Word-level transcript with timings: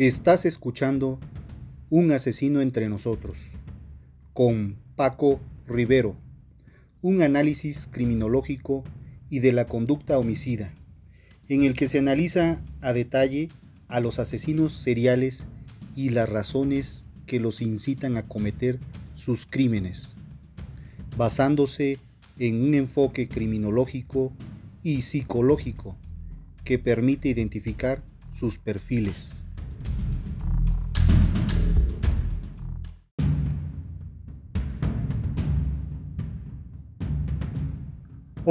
Estás 0.00 0.46
escuchando 0.46 1.20
Un 1.90 2.10
asesino 2.10 2.62
entre 2.62 2.88
nosotros 2.88 3.36
con 4.32 4.78
Paco 4.96 5.42
Rivero, 5.68 6.16
un 7.02 7.20
análisis 7.20 7.86
criminológico 7.86 8.82
y 9.28 9.40
de 9.40 9.52
la 9.52 9.66
conducta 9.66 10.18
homicida, 10.18 10.72
en 11.50 11.64
el 11.64 11.74
que 11.74 11.86
se 11.86 11.98
analiza 11.98 12.62
a 12.80 12.94
detalle 12.94 13.50
a 13.88 14.00
los 14.00 14.18
asesinos 14.18 14.72
seriales 14.72 15.48
y 15.94 16.08
las 16.08 16.30
razones 16.30 17.04
que 17.26 17.38
los 17.38 17.60
incitan 17.60 18.16
a 18.16 18.26
cometer 18.26 18.78
sus 19.14 19.44
crímenes, 19.44 20.16
basándose 21.18 21.98
en 22.38 22.62
un 22.62 22.72
enfoque 22.72 23.28
criminológico 23.28 24.32
y 24.82 25.02
psicológico 25.02 25.94
que 26.64 26.78
permite 26.78 27.28
identificar 27.28 28.02
sus 28.32 28.56
perfiles. 28.56 29.44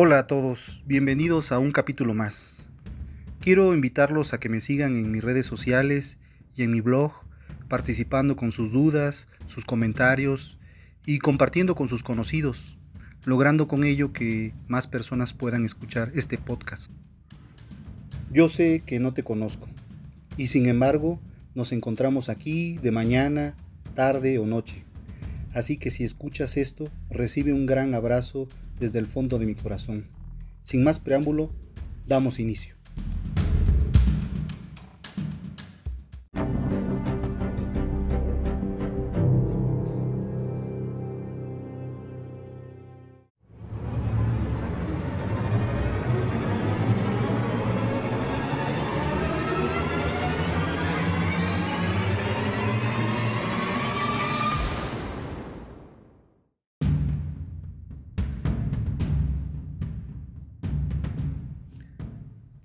Hola 0.02 0.19
a 0.19 0.28
todos, 0.28 0.81
bienvenidos 0.86 1.52
a 1.52 1.59
un 1.59 1.73
capítulo 1.73 2.14
más. 2.14 2.69
Quiero 3.42 3.73
invitarlos 3.73 4.31
a 4.33 4.39
que 4.39 4.47
me 4.47 4.61
sigan 4.61 4.95
en 4.95 5.11
mis 5.11 5.22
redes 5.22 5.45
sociales 5.45 6.19
y 6.55 6.64
en 6.64 6.72
mi 6.72 6.80
blog, 6.80 7.11
participando 7.67 8.38
con 8.38 8.53
sus 8.53 8.72
dudas, 8.72 9.27
sus 9.47 9.66
comentarios 9.66 10.58
y 11.05 11.20
compartiendo 11.20 11.75
con 11.75 11.89
sus 11.89 12.02
conocidos, 12.02 12.77
logrando 13.25 13.67
con 13.67 13.83
ello 13.83 14.14
que 14.14 14.53
más 14.70 14.88
personas 14.88 15.33
puedan 15.33 15.66
escuchar 15.66 16.14
este 16.16 16.38
podcast. 16.38 16.94
Yo 18.31 18.47
sé 18.47 18.83
que 18.86 19.02
no 19.02 19.14
te 19.14 19.23
conozco 19.23 19.67
y 20.38 20.47
sin 20.47 20.67
embargo 20.67 21.20
nos 21.55 21.73
encontramos 21.73 22.30
aquí 22.30 22.77
de 22.77 22.92
mañana, 22.92 23.53
tarde 23.95 24.39
o 24.39 24.45
noche. 24.45 24.86
Así 25.53 25.75
que 25.75 25.92
si 25.92 26.05
escuchas 26.05 26.55
esto, 26.55 26.88
recibe 27.09 27.52
un 27.52 27.66
gran 27.66 27.94
abrazo 27.94 28.47
desde 28.80 28.99
el 28.99 29.05
fondo 29.05 29.38
de 29.39 29.45
mi 29.45 29.55
corazón. 29.55 30.05
Sin 30.61 30.83
más 30.83 30.99
preámbulo, 30.99 31.52
damos 32.08 32.39
inicio. 32.39 32.78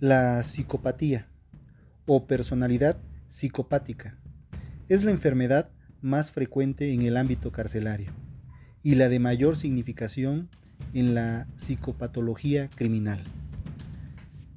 La 0.04 0.42
psicopatía 0.42 1.28
o 2.04 2.26
personalidad 2.26 2.98
psicopática 3.26 4.19
es 4.91 5.03
la 5.03 5.10
enfermedad 5.10 5.70
más 6.03 6.31
frecuente 6.31 6.92
en 6.92 7.00
el 7.00 7.16
ámbito 7.16 7.53
carcelario 7.53 8.12
y 8.82 8.97
la 8.97 9.09
de 9.09 9.19
mayor 9.19 9.56
significación 9.56 10.50
en 10.92 11.15
la 11.15 11.47
psicopatología 11.56 12.69
criminal. 12.69 13.22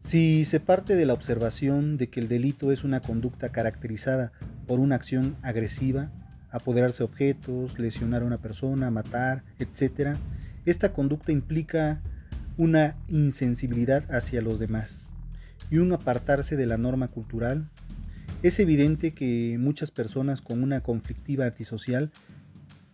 Si 0.02 0.44
se 0.44 0.60
parte 0.60 0.98
de 0.98 1.06
la 1.06 1.14
observación 1.14 1.96
de 1.96 2.10
que 2.10 2.20
el 2.20 2.28
delito 2.28 2.74
es 2.74 2.84
una 2.84 3.00
conducta 3.00 3.48
caracterizada 3.48 4.34
por 4.68 4.82
una 4.82 4.96
acción 4.96 5.38
agresiva, 5.44 6.12
apoderarse 6.52 6.98
de 6.98 7.06
objetos, 7.06 7.80
lesionar 7.80 8.24
a 8.24 8.26
una 8.26 8.40
persona, 8.40 8.92
matar, 8.92 9.46
etc., 9.60 10.18
esta 10.66 10.92
conducta 10.92 11.32
implica 11.32 12.02
una 12.58 12.98
insensibilidad 13.08 14.04
hacia 14.12 14.42
los 14.42 14.60
demás 14.60 15.14
y 15.70 15.78
un 15.78 15.92
apartarse 15.92 16.56
de 16.56 16.66
la 16.66 16.78
norma 16.78 17.08
cultural, 17.10 17.70
es 18.44 18.60
evidente 18.60 19.14
que 19.14 19.58
muchas 19.60 19.92
personas 19.92 20.42
con 20.42 20.64
una 20.64 20.82
conflictiva 20.82 21.46
antisocial 21.46 22.12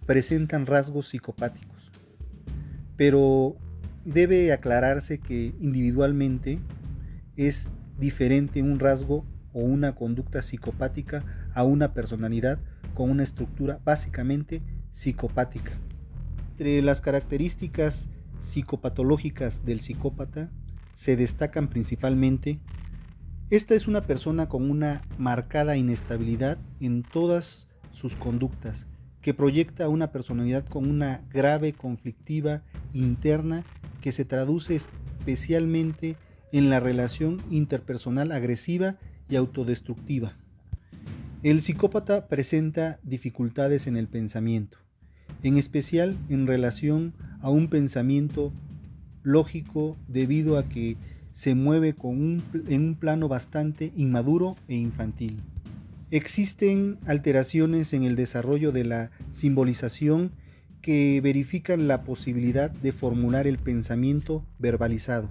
presentan 0.06 0.66
rasgos 0.66 1.10
psicopáticos. 1.10 1.92
Pero 2.96 3.56
debe 4.06 4.52
aclararse 4.54 5.20
que 5.20 5.54
individualmente 5.60 6.60
es 7.36 7.70
diferente 8.00 8.62
un 8.62 8.80
rasgo 8.80 9.26
o 9.54 9.62
una 9.62 9.96
conducta 9.96 10.42
psicopática 10.42 11.24
a 11.54 11.64
una 11.64 11.94
personalidad 11.94 12.60
con 12.94 13.10
una 13.10 13.24
estructura 13.24 13.80
básicamente 13.84 14.62
psicopática. 14.92 15.72
Entre 16.52 16.82
las 16.82 17.02
características 17.02 18.10
psicopatológicas 18.40 19.66
del 19.66 19.82
psicópata 19.82 20.52
se 20.94 21.16
destacan 21.16 21.68
principalmente 21.68 22.60
esta 23.54 23.76
es 23.76 23.88
una 23.88 24.02
persona 24.02 24.50
con 24.50 24.72
una 24.72 25.04
marcada 25.20 25.78
inestabilidad 25.78 26.58
en 26.80 27.04
todas 27.04 27.68
sus 27.92 28.16
conductas, 28.16 28.88
que 29.22 29.36
proyecta 29.36 29.90
una 29.90 30.12
personalidad 30.12 30.66
con 30.66 30.90
una 30.90 31.22
grave 31.30 31.74
conflictiva 31.74 32.64
interna 32.94 33.64
que 34.02 34.12
se 34.12 34.26
traduce 34.26 34.76
especialmente 34.76 36.18
en 36.52 36.72
la 36.72 36.80
relación 36.80 37.44
interpersonal 37.52 38.32
agresiva 38.32 38.98
y 39.30 39.36
autodestructiva. 39.36 40.34
El 41.44 41.62
psicópata 41.62 42.28
presenta 42.28 43.00
dificultades 43.04 43.86
en 43.86 43.98
el 43.98 44.08
pensamiento, 44.08 44.80
en 45.44 45.58
especial 45.58 46.18
en 46.30 46.48
relación 46.48 47.14
a 47.40 47.52
un 47.52 47.68
pensamiento 47.68 48.52
lógico 49.24 49.98
debido 50.08 50.58
a 50.58 50.70
que 50.70 50.98
se 51.32 51.56
mueve 51.56 51.94
con 51.94 52.44
en 52.68 52.82
un 52.82 52.96
plano 52.96 53.28
bastante 53.28 53.92
inmaduro 53.96 54.56
e 54.68 54.76
infantil. 54.76 55.42
Existen 56.12 57.00
alteraciones 57.08 57.94
en 57.94 58.04
el 58.04 58.16
desarrollo 58.16 58.72
de 58.72 58.86
la 58.86 59.12
simbolización 59.32 60.32
que 60.82 61.22
verifican 61.22 61.88
la 61.88 62.04
posibilidad 62.04 62.70
de 62.70 62.92
formular 62.92 63.48
el 63.48 63.58
pensamiento 63.58 64.46
verbalizado. 64.60 65.30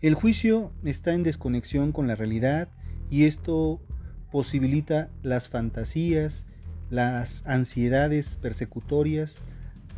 El 0.00 0.14
juicio 0.14 0.72
está 0.84 1.12
en 1.12 1.24
desconexión 1.24 1.92
con 1.92 2.06
la 2.06 2.14
realidad 2.14 2.68
y 3.10 3.24
esto 3.24 3.82
posibilita 4.30 5.10
las 5.22 5.48
fantasías, 5.48 6.46
las 6.88 7.46
ansiedades 7.46 8.38
persecutorias, 8.40 9.42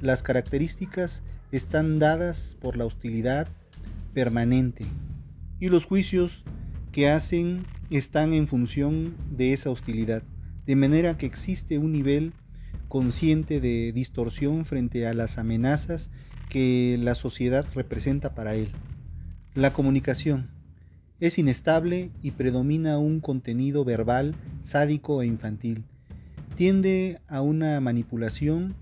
las 0.00 0.22
características 0.22 1.22
están 1.56 2.00
dadas 2.00 2.56
por 2.60 2.76
la 2.76 2.84
hostilidad 2.84 3.46
permanente 4.12 4.84
y 5.60 5.68
los 5.68 5.84
juicios 5.84 6.44
que 6.90 7.08
hacen 7.08 7.64
están 7.90 8.32
en 8.32 8.48
función 8.48 9.14
de 9.30 9.52
esa 9.52 9.70
hostilidad, 9.70 10.24
de 10.66 10.74
manera 10.74 11.16
que 11.16 11.26
existe 11.26 11.78
un 11.78 11.92
nivel 11.92 12.32
consciente 12.88 13.60
de 13.60 13.92
distorsión 13.92 14.64
frente 14.64 15.06
a 15.06 15.14
las 15.14 15.38
amenazas 15.38 16.10
que 16.48 16.98
la 17.00 17.14
sociedad 17.14 17.64
representa 17.72 18.34
para 18.34 18.56
él. 18.56 18.72
La 19.54 19.72
comunicación 19.72 20.50
es 21.20 21.38
inestable 21.38 22.10
y 22.20 22.32
predomina 22.32 22.98
un 22.98 23.20
contenido 23.20 23.84
verbal 23.84 24.34
sádico 24.60 25.22
e 25.22 25.26
infantil. 25.26 25.84
Tiende 26.56 27.20
a 27.28 27.42
una 27.42 27.80
manipulación 27.80 28.74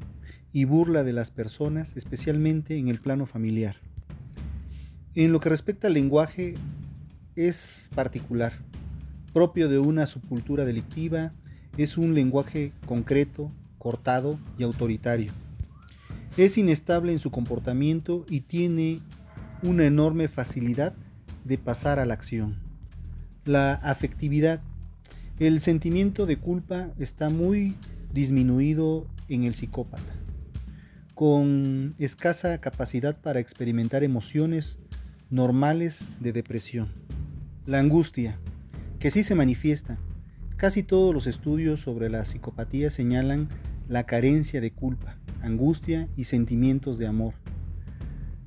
y 0.53 0.65
burla 0.65 1.03
de 1.03 1.13
las 1.13 1.31
personas, 1.31 1.97
especialmente 1.97 2.77
en 2.77 2.89
el 2.89 2.99
plano 2.99 3.27
familiar. 3.27 3.77
En 5.15 5.33
lo 5.33 5.41
que 5.41 5.49
respecta 5.49 5.87
al 5.87 5.95
lenguaje, 5.95 6.55
es 7.37 7.91
particular, 7.95 8.53
propio 9.33 9.69
de 9.69 9.79
una 9.79 10.07
subcultura 10.07 10.65
delictiva, 10.65 11.33
es 11.79 11.97
un 11.97 12.15
lenguaje 12.15 12.73
concreto, 12.85 13.51
cortado 13.79 14.39
y 14.59 14.63
autoritario. 14.63 15.33
Es 16.37 16.59
inestable 16.59 17.13
en 17.13 17.19
su 17.19 17.31
comportamiento 17.31 18.25
y 18.29 18.41
tiene 18.41 19.01
una 19.63 19.85
enorme 19.85 20.29
facilidad 20.29 20.95
de 21.45 21.59
pasar 21.59 21.99
a 21.99 22.07
la 22.07 22.15
acción. 22.15 22.59
La 23.45 23.75
afectividad. 23.75 24.63
El 25.39 25.61
sentimiento 25.61 26.27
de 26.27 26.37
culpa 26.37 26.91
está 26.99 27.29
muy 27.29 27.75
disminuido 28.13 29.07
en 29.29 29.45
el 29.45 29.55
psicópata 29.55 30.22
con 31.15 31.95
escasa 31.99 32.59
capacidad 32.61 33.21
para 33.21 33.41
experimentar 33.41 34.03
emociones 34.03 34.79
normales 35.31 36.13
de 36.21 36.33
depresión. 36.33 36.89
La 37.67 37.79
angustia, 37.79 38.39
que 38.99 39.11
sí 39.11 39.23
se 39.23 39.35
manifiesta. 39.35 39.99
Casi 40.57 40.83
todos 40.83 41.15
los 41.15 41.27
estudios 41.27 41.81
sobre 41.81 42.09
la 42.09 42.25
psicopatía 42.25 42.91
señalan 42.91 43.49
la 43.89 44.05
carencia 44.05 44.61
de 44.61 44.73
culpa, 44.73 45.19
angustia 45.41 46.09
y 46.17 46.25
sentimientos 46.25 46.99
de 46.99 47.07
amor. 47.07 47.35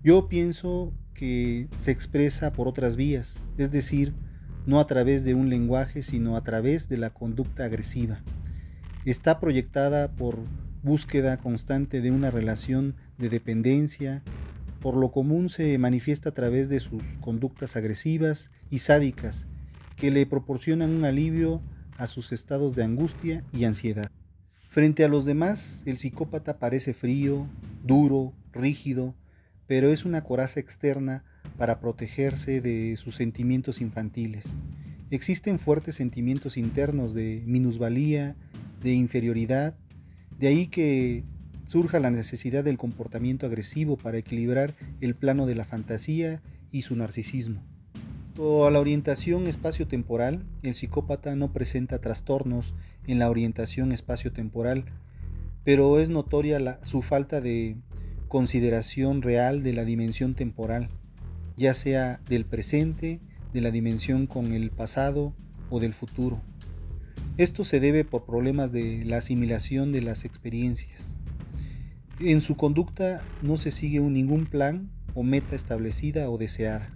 Yo 0.04 0.28
pienso 0.28 0.94
que 1.14 1.68
se 1.78 1.92
expresa 1.92 2.54
por 2.54 2.68
otras 2.68 2.96
vías, 2.96 3.48
es 3.58 3.72
decir, 3.72 4.14
no 4.66 4.80
a 4.80 4.88
través 4.88 5.24
de 5.26 5.34
un 5.34 5.50
lenguaje, 5.50 6.04
sino 6.04 6.38
a 6.38 6.44
través 6.44 6.90
de 6.90 6.98
la 6.98 7.10
conducta 7.10 7.66
agresiva. 7.66 8.22
Está 9.06 9.40
proyectada 9.40 10.12
por 10.12 10.40
búsqueda 10.86 11.38
constante 11.38 12.00
de 12.00 12.12
una 12.12 12.30
relación 12.30 12.96
de 13.18 13.30
dependencia, 13.30 14.22
por 14.80 14.96
lo 14.96 15.12
común 15.12 15.50
se 15.50 15.76
manifiesta 15.80 16.30
a 16.30 16.34
través 16.34 16.70
de 16.70 16.80
sus 16.80 17.04
conductas 17.20 17.76
agresivas 17.76 18.52
y 18.70 18.80
sádicas, 18.80 19.48
que 19.96 20.12
le 20.12 20.28
proporcionan 20.28 20.92
un 20.92 21.04
alivio 21.04 21.60
a 21.98 22.06
sus 22.06 22.32
estados 22.32 22.76
de 22.76 22.84
angustia 22.84 23.44
y 23.52 23.66
ansiedad. 23.66 24.12
Frente 24.70 25.04
a 25.04 25.08
los 25.08 25.26
demás, 25.26 25.82
el 25.88 25.98
psicópata 25.98 26.60
parece 26.60 26.94
frío, 26.94 27.48
duro, 27.84 28.34
rígido, 28.54 29.16
pero 29.66 29.92
es 29.92 30.06
una 30.06 30.24
coraza 30.24 30.60
externa 30.60 31.24
para 31.58 31.80
protegerse 31.80 32.62
de 32.62 32.96
sus 32.98 33.16
sentimientos 33.16 33.82
infantiles. 33.82 34.58
Existen 35.10 35.58
fuertes 35.58 35.96
sentimientos 35.96 36.58
internos 36.58 37.16
de 37.16 37.42
minusvalía, 37.48 38.36
de 38.84 38.94
inferioridad, 38.94 39.76
de 40.40 40.48
ahí 40.48 40.68
que 40.68 41.24
surja 41.66 42.00
la 42.00 42.12
necesidad 42.12 42.64
del 42.64 42.78
comportamiento 42.78 43.46
agresivo 43.46 43.98
para 43.98 44.18
equilibrar 44.18 44.76
el 45.02 45.16
plano 45.16 45.46
de 45.46 45.56
la 45.56 45.66
fantasía 45.66 46.42
y 46.72 46.84
su 46.84 46.96
narcisismo. 46.96 47.62
O 48.38 48.66
a 48.68 48.72
la 48.72 48.80
orientación 48.80 49.48
espacio-temporal, 49.48 50.46
el 50.62 50.76
psicópata 50.76 51.36
no 51.36 51.54
presenta 51.54 52.00
trastornos 52.00 52.74
en 53.08 53.20
la 53.20 53.30
orientación 53.30 53.92
espacio-temporal, 53.92 54.86
pero 55.64 56.00
es 56.00 56.10
notoria 56.10 56.80
su 56.84 57.02
falta 57.02 57.40
de 57.40 57.78
consideración 58.28 59.22
real 59.22 59.64
de 59.64 59.74
la 59.74 59.86
dimensión 59.86 60.34
temporal, 60.34 60.90
ya 61.56 61.74
sea 61.74 62.20
del 62.28 62.46
presente, 62.46 63.22
de 63.54 63.62
la 63.62 63.72
dimensión 63.72 64.28
con 64.28 64.52
el 64.52 64.70
pasado 64.70 65.34
o 65.70 65.80
del 65.80 65.94
futuro. 65.94 66.42
Esto 67.38 67.66
se 67.66 67.82
debe 67.82 68.06
por 68.06 68.26
problemas 68.26 68.72
de 68.72 69.04
la 69.04 69.18
asimilación 69.18 69.92
de 69.92 70.02
las 70.02 70.24
experiencias. 70.24 71.16
En 72.22 72.40
su 72.40 72.56
conducta 72.56 73.22
no 73.42 73.58
se 73.58 73.72
sigue 73.72 74.00
ningún 74.00 74.46
plan 74.46 74.90
o 75.16 75.24
meta 75.24 75.54
establecida 75.54 76.30
o 76.30 76.38
deseada. 76.38 76.96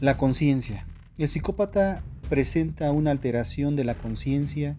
La 0.00 0.18
conciencia. 0.18 0.86
El 1.16 1.30
psicópata 1.30 2.02
presenta 2.28 2.92
una 2.92 3.10
alteración 3.10 3.74
de 3.74 3.84
la 3.84 3.94
conciencia 3.94 4.76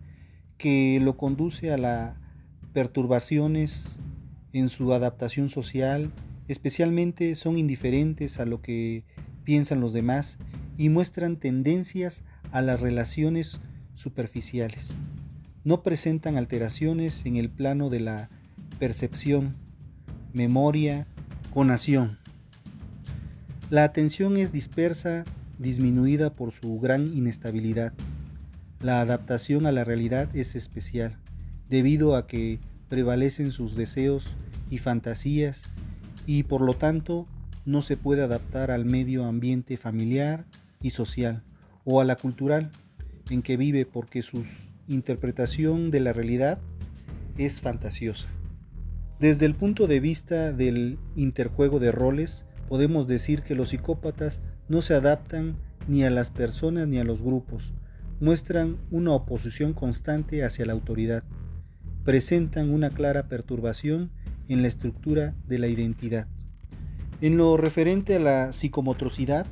que 0.57 1.00
lo 1.01 1.17
conduce 1.17 1.71
a 1.71 1.77
las 1.77 2.15
perturbaciones 2.73 4.00
en 4.51 4.69
su 4.69 4.94
adaptación 4.94 5.50
social, 5.50 6.11
especialmente 6.47 7.33
son 7.33 7.57
indiferentes 7.57 8.39
a 8.39 8.45
lo 8.45 8.61
que 8.61 9.03
piensan 9.44 9.81
los 9.81 9.94
demás 9.94 10.38
y 10.77 10.89
muestran 10.89 11.38
tendencias 11.38 12.23
a 12.51 12.61
las 12.61 12.81
relaciones 12.81 13.59
superficiales. 13.93 14.97
No 15.63 15.81
presentan 15.83 16.37
alteraciones 16.37 17.25
en 17.25 17.37
el 17.37 17.49
plano 17.49 17.89
de 17.89 17.99
la 17.99 18.29
percepción, 18.79 19.55
memoria, 20.33 21.07
conación. 21.53 22.17
La 23.69 23.83
atención 23.83 24.37
es 24.37 24.51
dispersa, 24.51 25.23
disminuida 25.57 26.31
por 26.31 26.51
su 26.51 26.79
gran 26.79 27.13
inestabilidad. 27.15 27.93
La 28.81 28.99
adaptación 28.99 29.65
a 29.65 29.71
la 29.71 29.83
realidad 29.83 30.27
es 30.35 30.55
especial, 30.55 31.17
debido 31.69 32.15
a 32.15 32.27
que 32.27 32.59
prevalecen 32.89 33.51
sus 33.51 33.75
deseos 33.75 34.35
y 34.69 34.77
fantasías 34.79 35.63
y 36.27 36.43
por 36.43 36.61
lo 36.61 36.73
tanto 36.73 37.27
no 37.65 37.81
se 37.81 37.97
puede 37.97 38.23
adaptar 38.23 38.71
al 38.71 38.85
medio 38.85 39.25
ambiente 39.25 39.77
familiar 39.77 40.45
y 40.81 40.89
social 40.89 41.43
o 41.85 42.01
a 42.01 42.03
la 42.03 42.15
cultural 42.15 42.69
en 43.29 43.41
que 43.41 43.57
vive 43.57 43.85
porque 43.85 44.21
su 44.21 44.43
interpretación 44.87 45.91
de 45.91 45.99
la 45.99 46.13
realidad 46.13 46.59
es 47.37 47.61
fantasiosa. 47.61 48.27
Desde 49.19 49.45
el 49.45 49.55
punto 49.55 49.87
de 49.87 49.99
vista 49.99 50.51
del 50.51 50.99
interjuego 51.15 51.79
de 51.79 51.91
roles, 51.91 52.45
podemos 52.67 53.07
decir 53.07 53.43
que 53.43 53.55
los 53.55 53.69
psicópatas 53.69 54.41
no 54.67 54.81
se 54.81 54.95
adaptan 54.95 55.55
ni 55.87 56.03
a 56.03 56.09
las 56.09 56.31
personas 56.31 56.87
ni 56.87 56.99
a 56.99 57.03
los 57.03 57.21
grupos, 57.21 57.73
muestran 58.19 58.77
una 58.91 59.11
oposición 59.11 59.73
constante 59.73 60.43
hacia 60.43 60.65
la 60.65 60.73
autoridad, 60.73 61.23
presentan 62.03 62.69
una 62.69 62.89
clara 62.89 63.27
perturbación 63.27 64.11
en 64.47 64.61
la 64.61 64.67
estructura 64.67 65.35
de 65.47 65.59
la 65.59 65.67
identidad. 65.67 66.27
En 67.21 67.37
lo 67.37 67.55
referente 67.57 68.15
a 68.15 68.19
la 68.19 68.51
psicomotricidad, 68.51 69.45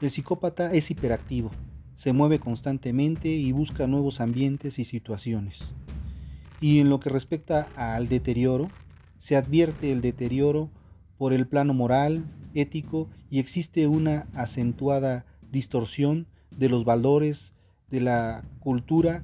el 0.00 0.10
psicópata 0.10 0.72
es 0.72 0.90
hiperactivo, 0.90 1.50
se 1.94 2.12
mueve 2.12 2.38
constantemente 2.38 3.28
y 3.28 3.52
busca 3.52 3.86
nuevos 3.86 4.20
ambientes 4.20 4.78
y 4.78 4.84
situaciones. 4.84 5.72
Y 6.60 6.78
en 6.80 6.88
lo 6.88 7.00
que 7.00 7.10
respecta 7.10 7.68
al 7.76 8.08
deterioro, 8.08 8.68
se 9.18 9.36
advierte 9.36 9.92
el 9.92 10.00
deterioro 10.00 10.70
por 11.18 11.32
el 11.32 11.46
plano 11.46 11.74
moral, 11.74 12.24
ético 12.54 13.08
y 13.30 13.38
existe 13.38 13.86
una 13.86 14.26
acentuada 14.34 15.24
distorsión 15.50 16.26
de 16.50 16.68
los 16.68 16.84
valores 16.84 17.54
de 17.90 18.00
la 18.00 18.44
cultura 18.60 19.22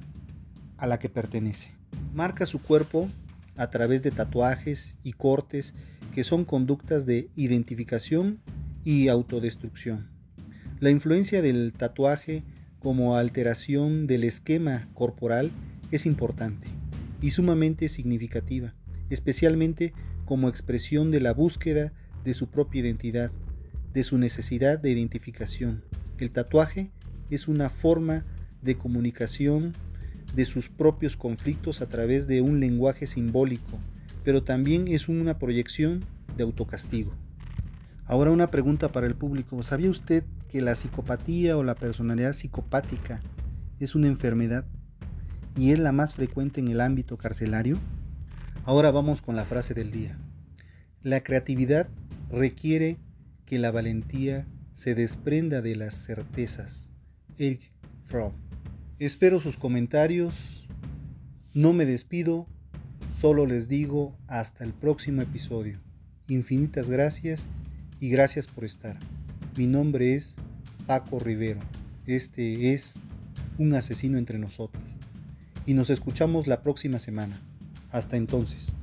a 0.77 0.87
la 0.87 0.99
que 0.99 1.09
pertenece. 1.09 1.73
Marca 2.13 2.45
su 2.45 2.61
cuerpo 2.61 3.09
a 3.57 3.69
través 3.69 4.03
de 4.03 4.11
tatuajes 4.11 4.97
y 5.03 5.13
cortes 5.13 5.73
que 6.13 6.23
son 6.23 6.45
conductas 6.45 7.05
de 7.05 7.29
identificación 7.35 8.39
y 8.85 9.09
autodestrucción. 9.09 10.07
La 10.79 10.91
influencia 10.91 11.41
del 11.41 11.73
tatuaje 11.73 12.43
como 12.79 13.17
alteración 13.17 14.07
del 14.07 14.23
esquema 14.23 14.87
corporal 14.93 15.51
es 15.91 16.05
importante 16.05 16.67
y 17.21 17.31
sumamente 17.31 17.89
significativa, 17.89 18.73
especialmente 19.09 19.93
como 20.25 20.47
expresión 20.47 21.11
de 21.11 21.19
la 21.19 21.33
búsqueda 21.33 21.91
de 22.23 22.33
su 22.33 22.49
propia 22.49 22.81
identidad, 22.81 23.31
de 23.93 24.03
su 24.03 24.17
necesidad 24.17 24.79
de 24.79 24.91
identificación. 24.91 25.83
El 26.17 26.31
tatuaje 26.31 26.91
es 27.29 27.47
una 27.47 27.69
forma 27.69 28.25
de 28.61 28.75
comunicación 28.75 29.73
de 30.35 30.45
sus 30.45 30.69
propios 30.69 31.17
conflictos 31.17 31.81
a 31.81 31.89
través 31.89 32.27
de 32.27 32.41
un 32.41 32.59
lenguaje 32.59 33.07
simbólico, 33.07 33.79
pero 34.23 34.43
también 34.43 34.87
es 34.87 35.09
una 35.09 35.39
proyección 35.39 36.05
de 36.37 36.43
autocastigo. 36.43 37.11
Ahora 38.05 38.31
una 38.31 38.49
pregunta 38.49 38.91
para 38.91 39.07
el 39.07 39.15
público. 39.15 39.61
¿Sabía 39.63 39.89
usted 39.89 40.23
que 40.49 40.61
la 40.61 40.75
psicopatía 40.75 41.55
o 41.55 41.63
la 41.63 41.75
personalidad 41.75 42.33
psicopática 42.33 43.21
es 43.79 43.95
una 43.95 44.07
enfermedad 44.07 44.65
y 45.55 45.71
es 45.71 45.79
la 45.79 45.91
más 45.91 46.15
frecuente 46.15 46.59
en 46.59 46.67
el 46.67 46.81
ámbito 46.81 47.17
carcelario? 47.17 47.77
Ahora 48.65 48.91
vamos 48.91 49.21
con 49.21 49.35
la 49.35 49.45
frase 49.45 49.73
del 49.73 49.91
día. 49.91 50.17
La 51.01 51.21
creatividad 51.21 51.87
requiere 52.29 52.97
que 53.45 53.59
la 53.59 53.71
valentía 53.71 54.47
se 54.73 54.95
desprenda 54.95 55.61
de 55.61 55.75
las 55.75 55.93
certezas. 55.93 56.91
Eric 57.37 57.61
Fromm. 58.03 58.33
Espero 58.97 59.39
sus 59.39 59.57
comentarios. 59.57 60.67
No 61.53 61.73
me 61.73 61.85
despido, 61.85 62.47
solo 63.17 63.45
les 63.45 63.69
digo 63.69 64.17
hasta 64.27 64.63
el 64.63 64.73
próximo 64.73 65.21
episodio. 65.21 65.79
Infinitas 66.27 66.89
gracias 66.89 67.47
y 67.99 68.09
gracias 68.09 68.47
por 68.47 68.65
estar. 68.65 68.97
Mi 69.59 69.67
nombre 69.67 70.15
es 70.15 70.37
Paco 70.87 71.19
Rivero. 71.19 71.59
Este 72.05 72.73
es 72.73 73.01
un 73.57 73.73
asesino 73.73 74.17
entre 74.17 74.39
nosotros. 74.39 74.81
Y 75.65 75.73
nos 75.73 75.89
escuchamos 75.89 76.47
la 76.47 76.61
próxima 76.61 76.97
semana. 76.97 77.37
Hasta 77.91 78.15
entonces. 78.15 78.77